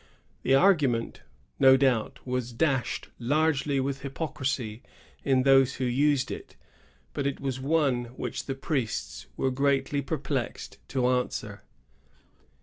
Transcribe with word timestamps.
^ 0.01 0.03
The 0.41 0.55
argument, 0.55 1.21
no 1.59 1.77
doubt, 1.77 2.25
was 2.25 2.53
dashed 2.53 3.09
largely 3.19 3.79
with 3.79 4.01
hypocrisy 4.01 4.81
in 5.23 5.43
those 5.43 5.75
who 5.75 5.83
used 5.85 6.31
it; 6.31 6.55
but 7.13 7.27
it 7.27 7.39
was 7.39 7.59
one 7.59 8.05
which 8.17 8.47
the 8.47 8.55
priests 8.55 9.27
were 9.37 9.51
greatly 9.51 10.01
per 10.01 10.17
plexed 10.17 10.77
to 10.87 11.07
answer. 11.07 11.61